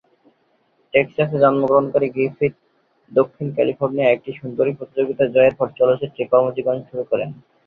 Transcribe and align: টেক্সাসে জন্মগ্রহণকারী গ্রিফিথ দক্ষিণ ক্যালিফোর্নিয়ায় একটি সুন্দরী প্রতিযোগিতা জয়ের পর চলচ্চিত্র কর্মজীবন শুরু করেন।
টেক্সাসে 0.93 1.37
জন্মগ্রহণকারী 1.43 2.07
গ্রিফিথ 2.15 2.53
দক্ষিণ 3.11 3.47
ক্যালিফোর্নিয়ায় 3.55 4.13
একটি 4.13 4.31
সুন্দরী 4.39 4.71
প্রতিযোগিতা 4.79 5.23
জয়ের 5.35 5.55
পর 5.59 5.67
চলচ্চিত্র 5.79 6.29
কর্মজীবন 6.31 6.77
শুরু 6.89 7.03
করেন। 7.11 7.29